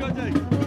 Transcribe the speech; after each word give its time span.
go, 0.00 0.08
Jake. 0.08 0.59